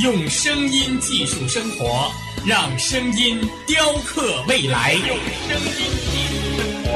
[0.00, 2.10] 用声音技术生活，
[2.46, 4.94] 让声音雕刻未来。
[4.94, 5.06] 用
[5.46, 5.74] 声音
[6.08, 6.90] 技术生活，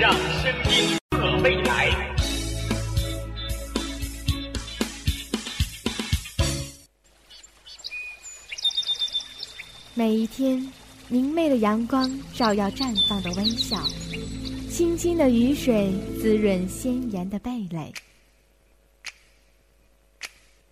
[0.00, 1.90] 让声音刻未来。
[9.94, 10.66] 每一天，
[11.08, 13.78] 明媚的阳光照耀绽放的微笑。
[14.70, 17.92] 清清的雨水滋润鲜艳的蓓蕾，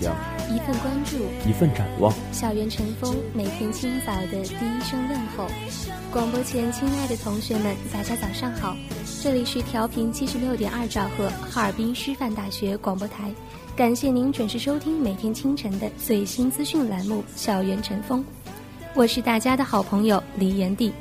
[0.00, 1.16] 一份关注，
[1.48, 5.46] 一份展望，校园晨风，每天清早的第一声问候。
[6.10, 8.76] 广播前，亲爱的同学们，大家早上好！
[9.22, 13.32] 这里是调频七十六点二兆赫，哈尔滨师范大学广播台。
[13.76, 18.20] 感谢您准时收听每天清晨的最新资讯栏目《校园晨风》。
[18.94, 20.92] 我是大家的好朋友李炎帝，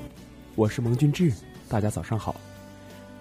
[0.56, 1.34] 我是蒙俊志，
[1.68, 2.36] 大家早上好。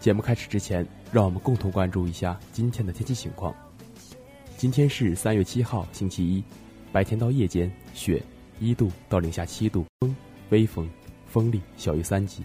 [0.00, 3.54] 节目开始之前，让我们共同关注一下今天的天气情况。
[4.62, 6.40] 今天是三月七号，星期一。
[6.92, 8.22] 白天到夜间，雪
[8.60, 10.14] 一度到零下七度，风
[10.50, 10.88] 微风，
[11.26, 12.44] 风力小于三级。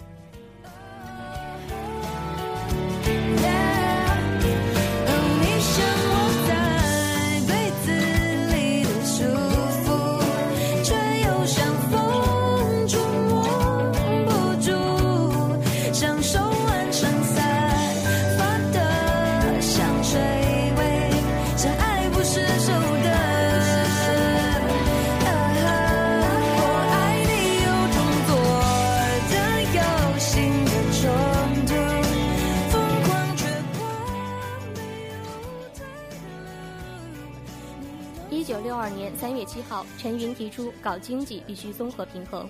[39.21, 42.49] 三月七号，陈云提出搞经济必须综合平衡。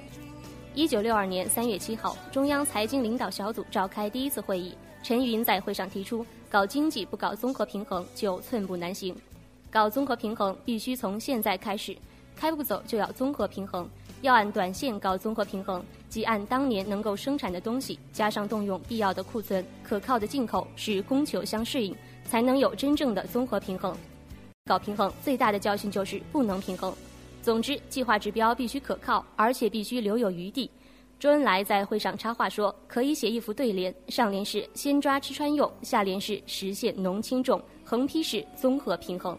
[0.73, 4.73] 一九六二年三月七号，中央财经领导小组召开第一次会议，
[5.03, 9.13] 陈云在会上提出，搞经济不搞综合平衡就寸步难行。
[9.69, 11.93] 搞综合平衡必须从现在开始，
[12.37, 13.85] 开不走就要综合平衡，
[14.21, 23.93] 要按短线搞综合平衡，即按当年能够生产的东西，加上动用必要的库存，可靠的进口，使供求相适应，才能有真正的综合平衡。
[24.65, 26.93] 搞平衡最大的教训就是不能平衡。
[27.41, 30.69] 总之，计划指标必须可靠，而且必须留有余地。
[31.19, 39.37] 周恩来在会上插话说：“可以写一幅对联，上联是先抓吃穿用，下联是实现农轻重，横批是综合平衡。”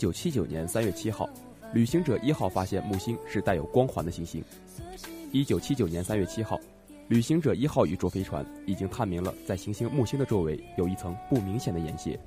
[0.00, 1.28] 一九七九年三月七号，
[1.74, 4.42] 旅行者一号发现木星是带有光环的行星。
[5.30, 6.58] 一九七九年三月七号，
[7.08, 12.18] 旅行者一号宇宙飞船已经探明了在行星木星的周围有一层不明显的岩屑。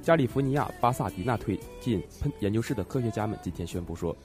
[0.00, 4.16] 加利福尼亚巴萨迪纳推进喷研究室的科学家们今天宣布说，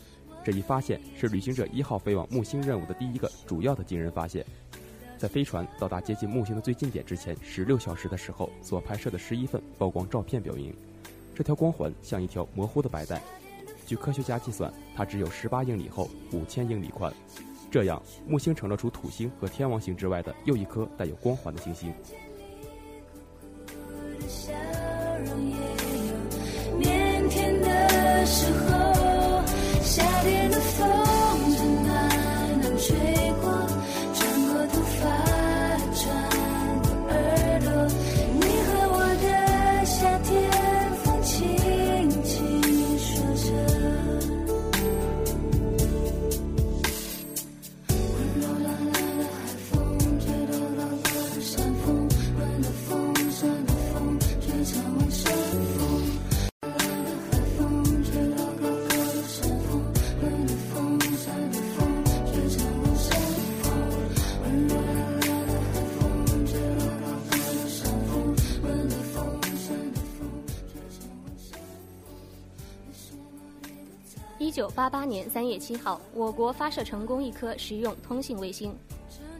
[0.43, 4.45] 这一发现是旅行者一号飞往木星任务的第一个主要的惊人发现。
[5.17, 10.71] 在飞船到达接近木星的最近点之前十六小时的时候所拍摄的十一份曝光照片表明，
[11.35, 13.21] 这条光环像一条模糊的白带。
[13.85, 17.13] 据科学家计算，它只有十八英里厚、五千英里宽。
[17.69, 21.93] 这样，木星成了除土星和天王星之外的又一颗带有光环的行星。
[74.85, 78.71] 八八年三月七号，我国发射成功一颗实用通信卫星。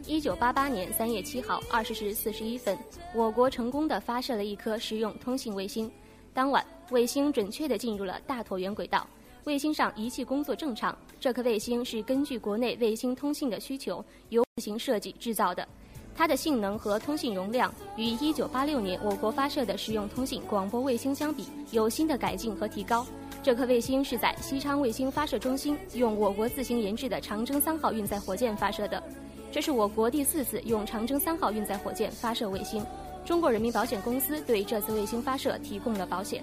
[0.04, 2.76] 一九八八年三月七号二十时四十一分，
[3.14, 5.88] 我国成功的发射了一颗实用通信卫星。
[6.34, 9.06] 当晚，卫星准确地进入了大椭圆轨道，
[9.44, 10.98] 卫星上仪器工作正常。
[11.20, 15.64] 这颗卫星是根据国内卫星通信的需求由自行设计制造的，
[16.12, 23.06] 它的性能和通信容量与一九八六年我国发射的实用通信广播卫星相比有新的改进和提高。
[23.46, 29.00] 这颗卫星是在西昌卫星发射中心用我国自行研制的长征三号运载火箭发射的，
[29.52, 32.84] 这是我国第四次用长征三号运载火箭发射卫星。
[33.24, 36.42] 中国人民保险公司对这次卫星发射提供了保险。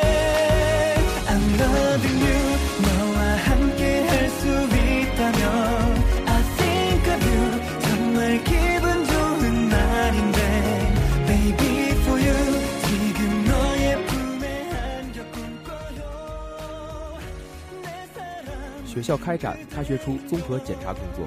[18.91, 21.25] 学校开展开学初综合检查工作。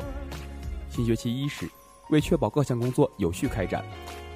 [0.90, 1.66] 新学期伊始，
[2.10, 3.82] 为确保各项工作有序开展，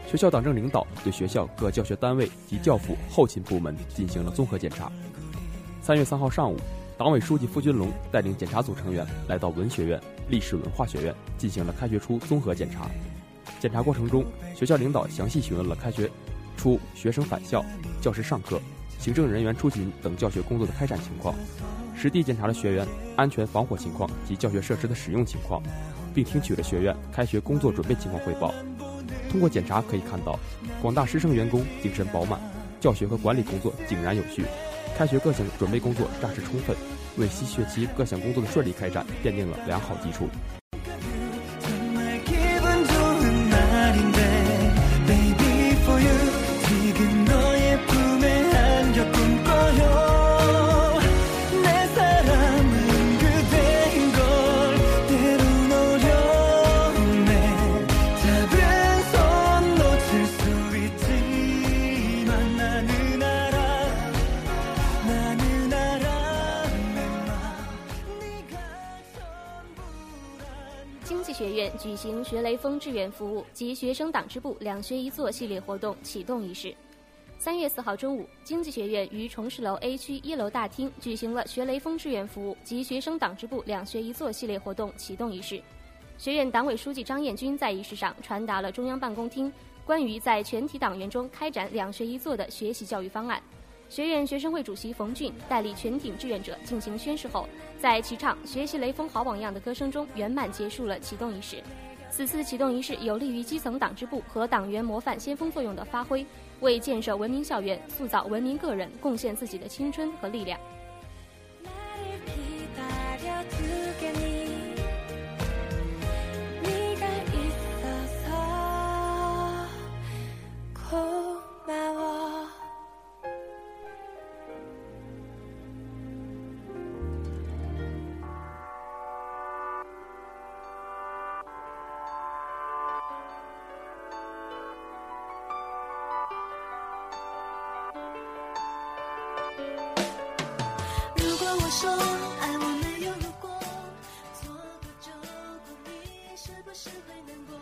[0.07, 4.91] 学校党政领导对学校各教学单位及教辅后勤部门进行了综合检查。
[5.83, 6.57] 三月三号上午，
[6.97, 12.89] 党委书记付军龙带领检查组成员来到文学院、历史文化学院进行了开学初综合检查。
[13.61, 14.25] 检查过程中，
[14.57, 16.11] 学校领导详细询问了开学
[16.57, 17.63] 初学生返校、
[18.01, 18.59] 教师上课、
[18.99, 21.35] 行政人员出勤等教学工作的开展情况，
[21.99, 22.87] 实地检查了学员
[23.17, 25.61] 安全防火情况及教学设施的使用情况。
[26.15, 28.53] 并听取了学院开学工作准备情况汇报。
[29.31, 30.37] 通过检查可以看到，
[30.83, 32.41] 广大师生员工精神饱满，
[32.81, 34.45] 教学和管理工作井然有序，
[34.97, 36.75] 开学各项准备工作扎实充分，
[37.19, 40.29] 为新学期各项工作的顺利开展奠定了良好基础。
[72.59, 76.75] 行学雷锋志愿服务及学生党支部两学一做系列活动启动仪式。
[77.39, 85.63] 三月四号中午，经济学院于崇实楼 A 区一楼大厅举行了学雷锋志愿服务及学生党支部两学一做系列活动启动仪式。
[86.17, 89.53] 学院党委书记张彦军在仪式上传达了中央办公厅
[89.85, 93.41] 关于在全体党员中开展两学一做的学习教育方案。
[93.89, 97.49] 学院学生会主席冯俊带领全体志愿者进行宣誓后，
[97.81, 101.63] 在齐唱“学习雷锋好榜样”的歌声中，圆满结束了启动仪式。
[102.11, 106.27] 此次启动仪式有利于基层党支部和党员模范先锋作用的发挥，
[106.61, 110.59] 为建设文明校园、塑造文明个人贡献自己的青春和力量。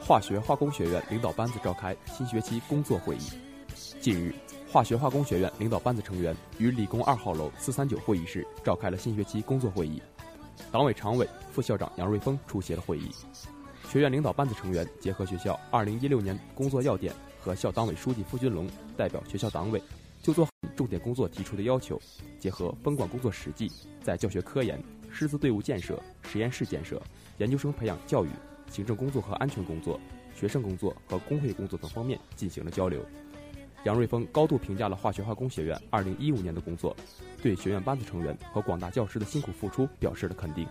[0.06, 3.22] 化学化工学院领导班子召开新学期工作会议。
[4.00, 4.32] 近日，
[4.70, 10.00] 化学化工学院领导班子成员于理工二号楼四三九会议室召开了新学期工作会议。
[10.70, 13.10] 党委常委、副校长杨瑞峰出席了会议。
[13.90, 19.82] 学院领导班子成员结合学校二零一六年工作要点和校党委书记付军龙代表学校党委
[20.22, 22.00] 就做好重点工作提出的要求，
[22.38, 23.72] 结合分管工作实际，
[24.04, 27.02] 在教学科研、师资队伍建设、实验室建设、
[27.38, 28.28] 研究生培养教育。
[28.70, 29.98] 行政工作和安全工作、
[30.34, 33.04] 学生工作和工会工作等方面进行了交流。
[33.84, 36.96] 杨瑞峰高度评价了化学化工学院2015年的工作，
[37.40, 40.66] 对学院班子成员和广大教师的辛苦付出表示了肯定。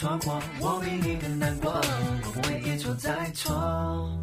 [0.00, 3.52] 错过，我比你更难过，我不会一错再错。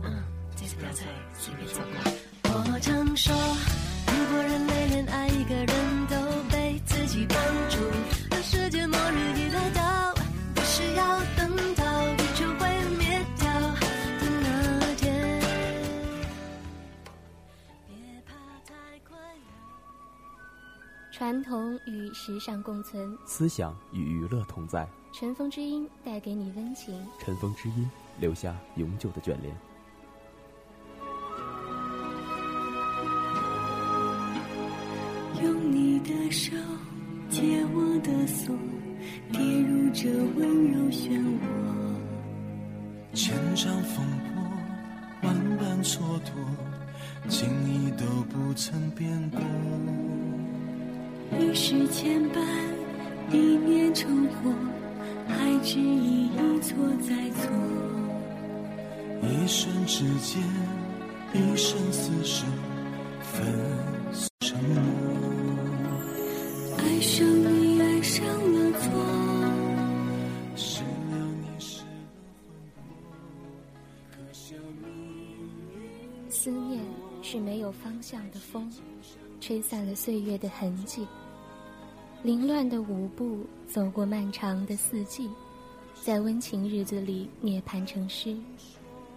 [0.04, 0.24] 嗯，
[0.56, 1.04] 这次不要再
[1.38, 1.84] 随便错
[2.42, 2.52] 过。
[2.52, 3.32] 我常说，
[4.08, 5.68] 如果人类连爱一个人
[6.08, 6.16] 都
[6.50, 7.38] 被自己绑
[7.70, 7.78] 住，
[8.28, 10.16] 当世界末日一来到，
[10.56, 12.68] 不需要等到地球毁
[12.98, 15.40] 灭掉的那天。
[17.86, 18.34] 别怕
[18.66, 18.74] 太
[19.08, 19.16] 快。
[21.12, 24.90] 传统与时尚共存，思想与娱乐同在。
[25.20, 29.52] 尘封之音带给你温情，尘封之音留下永久的眷恋。
[35.42, 36.56] 用你的手
[37.32, 37.42] 解
[37.74, 38.56] 我的锁，
[39.32, 41.42] 跌入这温柔漩涡。
[43.16, 44.06] 千丈风
[44.36, 44.44] 波，
[45.24, 46.30] 万般蹉跎，
[47.28, 49.40] 情谊都不曾变过。
[51.40, 52.40] 一世牵绊，
[53.32, 54.54] 一念成祸，
[55.28, 57.52] 还执意一错再错。
[59.22, 60.42] 一瞬之间，
[61.34, 62.46] 一生厮守，
[63.22, 63.46] 粉
[64.14, 64.82] 碎承诺。
[66.78, 68.90] 爱上你，爱上了错。
[70.56, 70.88] 是了
[71.42, 71.88] 你，是了
[72.82, 72.86] 魂魄，
[74.12, 74.56] 可笑
[76.30, 76.84] 思念
[77.22, 78.72] 是没有方向的风，
[79.40, 81.06] 吹散了岁月的痕迹。
[82.28, 85.30] 凌乱的舞步，走过漫长的四季，
[86.04, 88.36] 在温情日子里涅槃成诗。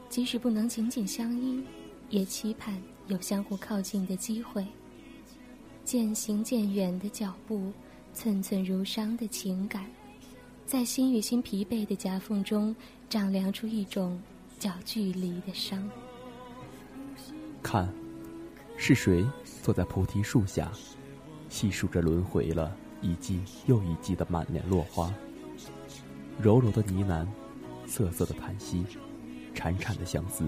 [0.08, 1.60] 即使不能紧紧相依，
[2.08, 4.64] 也期盼有相互靠近的机会。
[5.84, 7.72] 渐行渐远的脚步，
[8.14, 9.90] 寸寸如伤的情感，
[10.64, 12.72] 在心与心疲惫的夹缝中，
[13.08, 14.22] 丈量出一种
[14.56, 15.90] 叫距离的伤。
[17.60, 17.92] 看，
[18.76, 19.26] 是谁
[19.64, 20.70] 坐在菩提树下，
[21.48, 25.12] 细数着轮回了一季又一季的满脸落花。
[26.40, 27.26] 柔柔的呢喃，
[27.86, 28.84] 瑟瑟的叹息，
[29.54, 30.44] 潺潺的相思，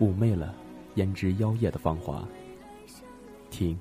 [0.00, 0.54] 妩媚了
[0.96, 2.26] 胭脂妖艳的芳华。
[3.50, 3.78] 听，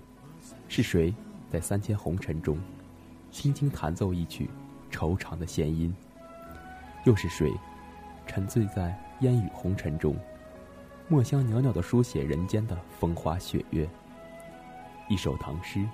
[0.68, 1.14] 是谁
[1.50, 2.58] 在三千红尘中，
[3.32, 4.50] 轻轻弹奏一曲
[4.92, 5.94] 惆怅的弦音？
[7.06, 7.52] 又是谁，
[8.28, 10.16] 沉醉在烟雨红尘中？
[11.08, 13.88] 墨香袅袅的书写人间的风花雪月。
[15.08, 15.88] 一首唐诗，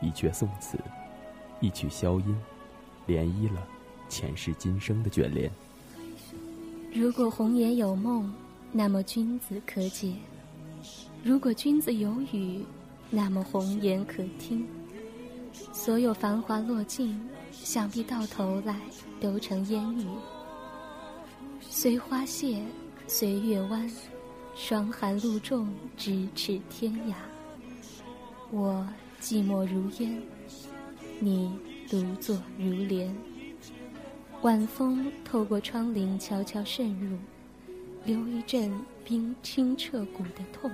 [0.00, 0.78] 一阙宋词，
[1.60, 2.36] 一曲箫音，
[3.06, 3.66] 涟漪了
[4.08, 5.50] 前世今生的眷恋。
[6.92, 8.32] 如果红颜有梦，
[8.72, 10.14] 那么君子可解；
[11.22, 12.64] 如果君子有语，
[13.10, 14.66] 那么红颜可听。
[15.72, 17.18] 所有繁华落尽，
[17.52, 18.80] 想必到头来
[19.20, 20.06] 都成烟雨。
[21.60, 22.62] 随花谢，
[23.06, 23.90] 随月弯。
[24.54, 27.14] 霜寒露重，咫尺天涯。
[28.50, 28.86] 我
[29.20, 30.18] 寂寞如烟，
[31.18, 31.50] 你
[31.88, 33.14] 独坐如莲。
[34.42, 37.16] 晚风透过窗棂悄悄渗入，
[38.04, 38.72] 留一阵
[39.04, 40.70] 冰清彻骨的痛，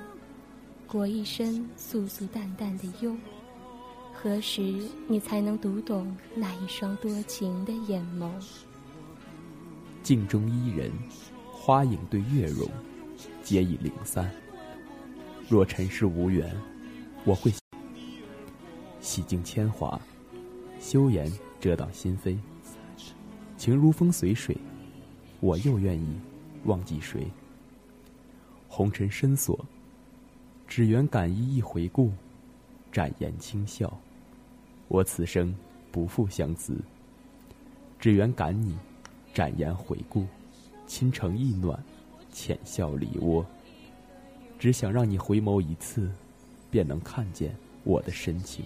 [0.86, 3.16] 裹一身素素淡淡的忧。
[4.12, 4.62] 何时
[5.08, 8.30] 你才能读懂那一双多情的眼眸？
[10.02, 10.90] 镜中伊人，
[11.52, 12.68] 花影对月容。
[13.44, 14.30] 皆已零散。
[15.48, 16.52] 若尘世无缘，
[17.24, 17.52] 我会
[19.00, 20.00] 洗净铅华，
[20.82, 22.36] 修颜遮挡心扉。
[23.56, 24.56] 情如风随水，
[25.38, 26.18] 我又愿意
[26.64, 27.24] 忘记谁？
[28.68, 29.64] 红尘深锁，
[30.66, 32.10] 只缘感一一回顾，
[32.90, 33.96] 展颜轻笑。
[34.88, 35.54] 我此生
[35.92, 36.76] 不负相思，
[38.00, 38.76] 只缘感你
[39.32, 40.26] 展颜回顾，
[40.88, 41.80] 倾城意暖。
[42.32, 43.44] 浅笑梨窝，
[44.58, 46.10] 只想让你回眸一次，
[46.70, 48.64] 便能看见我的深情。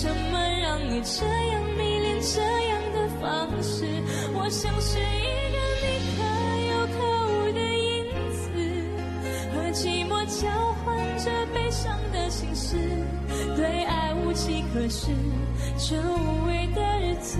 [0.00, 3.84] 什么让你这样迷恋这样的方式？
[4.32, 5.02] 我像是一
[5.50, 6.22] 个你可
[6.70, 8.46] 有可无的影子，
[9.52, 10.14] 和寂寞。
[10.28, 10.46] 交
[10.84, 12.76] 换着悲伤的心事，
[13.56, 15.10] 对爱无计可施，
[15.78, 17.38] 这无味的日子，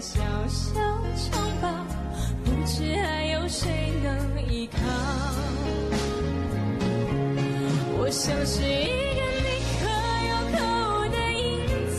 [0.00, 0.74] 小小
[1.16, 1.68] 城堡，
[2.44, 4.78] 不知还有谁能依靠。
[7.98, 9.82] 我像是一个你可
[10.28, 10.56] 有可
[10.94, 11.42] 无的影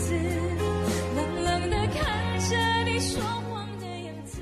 [1.14, 2.00] 冷冷的看
[2.48, 2.50] 着
[2.90, 4.40] 你说谎的样子。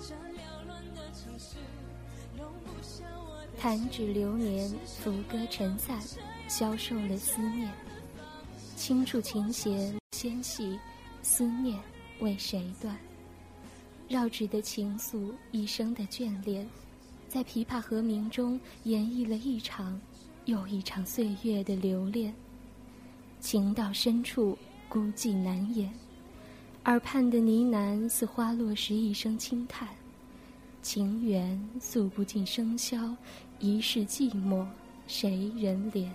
[0.00, 1.56] 这缭乱的城市
[2.38, 4.66] 容不下我的弹指流年，
[5.02, 6.00] 浮歌尘散，
[6.48, 7.70] 消瘦了思念。
[8.76, 10.78] 轻触琴弦纤细，
[11.22, 11.78] 思念
[12.20, 12.96] 为谁断？
[14.08, 16.66] 绕指的情愫，一生的眷恋，
[17.28, 20.00] 在琵琶和鸣中演绎了一场
[20.46, 22.34] 又一场岁月的留恋。
[23.38, 24.56] 情到深处，
[24.88, 25.92] 孤寂难言，
[26.86, 29.88] 耳畔的呢喃似花落时一声轻叹。
[30.80, 33.14] 情缘诉不尽笙箫，
[33.58, 34.66] 一世寂寞
[35.06, 36.08] 谁人怜？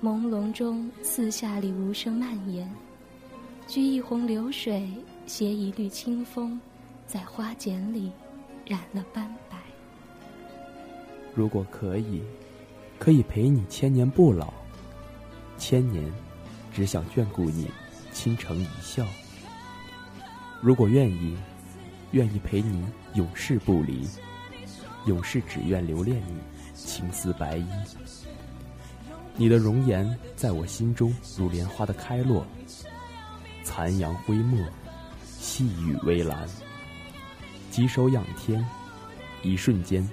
[0.00, 2.72] 朦胧中，四下里无声蔓延。
[3.72, 4.86] 掬一泓流水，
[5.24, 6.60] 携一缕清风，
[7.06, 8.12] 在花茧里
[8.66, 9.56] 染了斑白。
[11.34, 12.22] 如果可以，
[12.98, 14.52] 可以陪你千年不老。
[15.56, 16.12] 千年，
[16.70, 17.70] 只想眷顾你，
[18.12, 19.06] 倾城一笑。
[20.60, 21.34] 如果愿意，
[22.10, 24.06] 愿意陪你永世不离。
[25.06, 26.36] 永世只愿留恋你，
[26.74, 27.66] 青丝白衣。
[29.34, 32.46] 你的容颜在我心中如莲花的开落，
[33.74, 34.62] 残阳挥墨，
[35.24, 36.46] 细雨微澜。
[37.70, 38.62] 举手仰天，
[39.42, 40.06] 一瞬间，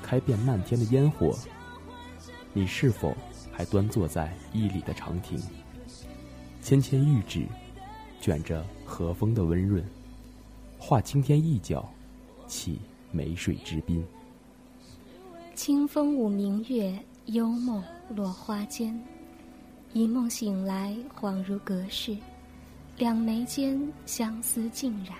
[0.00, 1.36] 开遍漫天的烟火。
[2.52, 3.12] 你是否
[3.50, 5.36] 还端坐在驿里的长亭？
[6.62, 7.48] 纤纤玉指，
[8.20, 9.84] 卷着和风的温润，
[10.78, 11.92] 画青天一角，
[12.46, 12.78] 起
[13.10, 14.06] 梅水之滨。
[15.56, 16.96] 清风舞明月，
[17.26, 17.82] 幽梦
[18.14, 18.96] 落花间。
[19.94, 22.16] 一梦醒来，恍如隔世，
[23.00, 25.16] 两眉间相思尽染。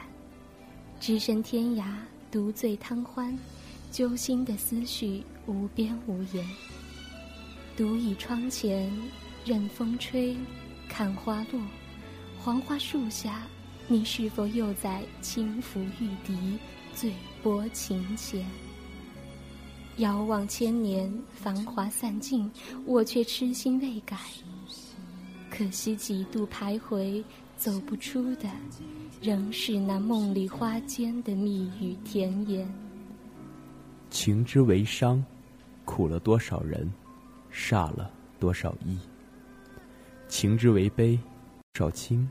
[1.01, 1.95] 只身天涯，
[2.31, 3.35] 独醉贪欢，
[3.91, 6.47] 揪心的思绪无边无沿。
[7.79, 8.93] 独倚窗前，
[9.47, 10.37] 任风吹，
[10.91, 11.59] 看花落。
[12.39, 13.47] 黄花树下，
[13.89, 16.59] 你是否又在轻抚玉笛，
[16.95, 17.11] 醉
[17.43, 18.45] 拨琴弦？
[19.97, 22.53] 遥望千年，繁华散尽，
[22.85, 24.19] 我却痴心未改。
[25.49, 27.25] 可惜几度徘徊，
[27.61, 28.49] 走不出的，
[29.21, 32.67] 仍是那梦里花间的蜜语甜言。
[34.09, 35.23] 情之为伤，
[35.85, 36.91] 苦了多少人，
[37.53, 38.97] 煞了多少意；
[40.27, 41.21] 情之为悲，
[41.75, 42.27] 少卿，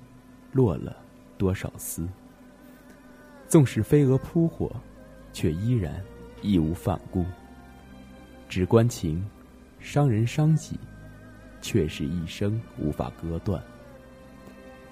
[0.51, 0.97] 落了
[1.37, 2.09] 多少丝。
[3.47, 4.75] 纵使飞蛾扑火，
[5.31, 6.03] 却依然
[6.41, 7.23] 义无反顾。
[8.49, 9.23] 只关情，
[9.79, 10.75] 伤人伤己，
[11.61, 13.63] 却是一生无法割断。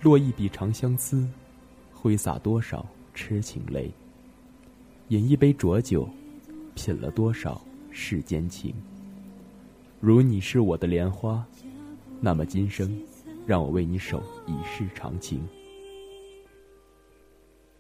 [0.02, 1.28] 落一笔长相思，
[1.94, 3.92] 挥洒多少痴情泪。
[5.10, 6.08] 饮一杯浊酒，
[6.76, 7.60] 品了多少
[7.92, 8.74] 世间情。
[10.00, 11.44] 如你是我的莲花，
[12.22, 12.96] 那么今生，
[13.46, 15.42] 让我为你守一世长情。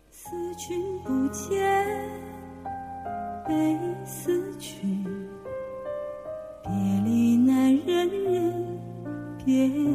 [0.09, 2.09] 思君不见，
[3.47, 5.05] 悲思君。
[6.63, 6.73] 别
[7.05, 8.79] 离难，人人
[9.45, 9.85] 别离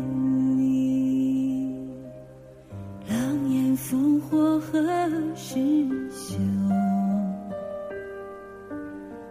[3.77, 4.83] 烽火何
[5.35, 5.59] 时
[6.11, 6.37] 休？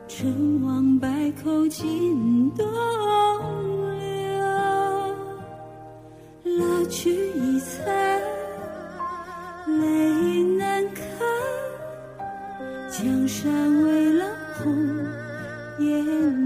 [0.08, 2.66] 成王败寇尽东
[4.00, 4.08] 流。
[6.60, 8.22] 蜡炬已残，
[9.80, 11.04] 泪难干。
[12.90, 14.26] 江山未老，
[14.58, 14.76] 红
[15.80, 16.41] 颜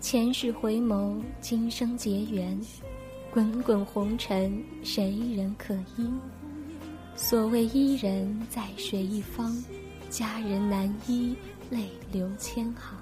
[0.00, 2.60] 前世回眸，今生结缘，
[3.32, 6.06] 滚滚红尘，谁人可依？
[7.14, 9.56] 所谓伊人，在水一方，
[10.10, 11.36] 佳人难依，
[11.70, 12.98] 泪流千行。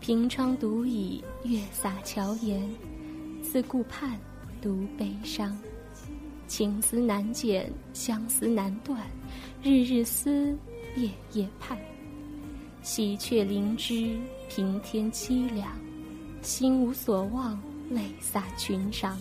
[0.00, 2.62] 凭窗独倚，月洒桥沿，
[3.42, 4.18] 自顾盼，
[4.60, 5.56] 独悲伤。
[6.46, 9.00] 情丝难剪，相思难断，
[9.62, 10.56] 日日思，
[10.96, 11.78] 夜夜盼。
[12.82, 14.18] 喜鹊灵芝。
[14.54, 15.66] 平添凄凉，
[16.42, 19.14] 心无所望，泪洒群裳。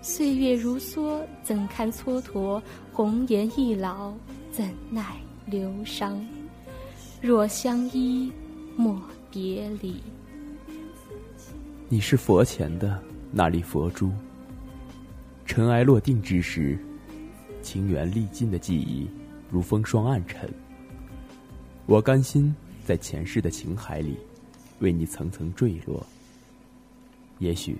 [0.00, 2.62] 岁月如梭，怎堪蹉跎？
[2.92, 4.12] 红颜易老，
[4.52, 6.24] 怎奈流伤？
[7.20, 8.30] 若相依，
[8.76, 8.96] 莫
[9.28, 9.96] 别离。
[11.88, 12.96] 你是佛前的
[13.32, 14.12] 那粒佛珠，
[15.44, 16.78] 尘埃落定之时，
[17.60, 19.08] 情缘历尽的记忆
[19.50, 20.48] 如风霜暗沉。
[21.86, 22.54] 我甘心
[22.84, 24.16] 在前世的情海里。
[24.80, 26.06] 为你层层坠落，
[27.40, 27.76] 也许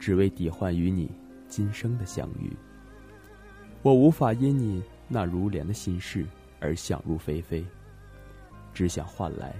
[0.00, 1.08] 只为抵换与你
[1.48, 2.50] 今生的相遇。
[3.82, 6.26] 我无法因你那如莲的心事
[6.58, 7.64] 而想入非非，
[8.78, 9.52] 只想换来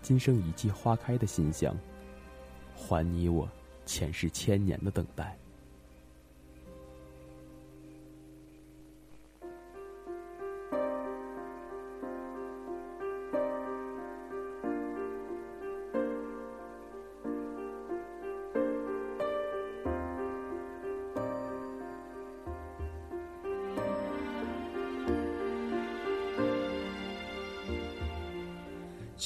[0.00, 1.76] 今生一季花开的馨香，
[2.72, 3.48] 还你我
[3.84, 5.36] 前世千年的等待。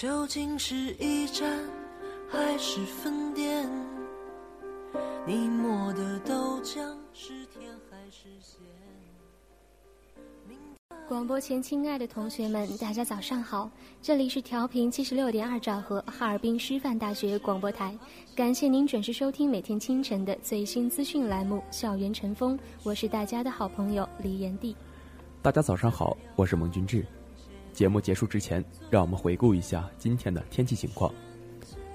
[0.00, 1.58] 究竟是一站
[2.30, 3.68] 还是分店？
[5.26, 8.60] 你磨的豆浆是甜还是咸？
[11.08, 13.68] 广播前，亲爱的同学们，大家早上好！
[14.00, 17.98] 这里是调频七十六点二兆赫哈尔滨师范大学广播台，
[18.36, 24.76] 感谢您准时收听每天清晨的最新资讯栏目《校园晨风》，我是大家的好朋友李炎帝。
[25.42, 27.04] 大家早上好，我是蒙君志。
[27.78, 31.14] 节目结束之前，让我们回顾一下今天的天气情况。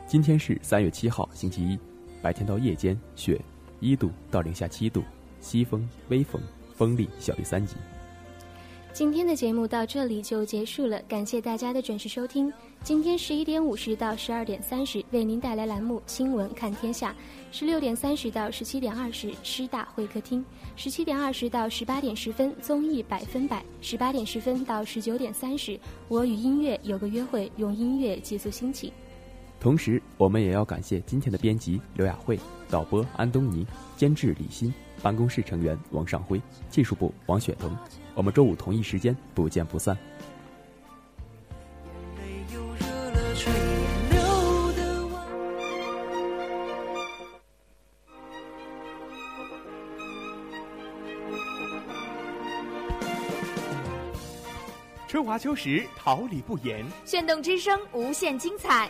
[0.08, 1.78] 今天是三月七号，星期一，
[2.22, 3.38] 白天到夜间雪，
[3.82, 5.04] 一度到零下七度，
[5.42, 6.42] 西风微风，
[6.74, 7.76] 风力小于三级。
[8.94, 12.54] 今天的节目到这里就结束了，感谢大家的准时收听。
[12.84, 17.10] 今天十一点五十到十二点三十为您带来栏目《新闻看天下》，
[17.52, 28.92] 十六点三十到十七点二十师大会客厅，十七点二十到十八点十分综艺百分百，十八点十分到十九点三十我与音乐有个约会，用音乐寄宿心情。
[29.64, 32.38] 同时，我们也要感谢今天的编辑刘雅慧、
[32.70, 37.74] 导播安东尼、监制李欣、办公室成员王尚辉、技术部王雪彤。
[38.14, 39.98] 我们周五同一时间不见不散。
[55.08, 56.86] 春华秋实，桃李不言。
[57.06, 58.90] 炫动之声，无限精彩。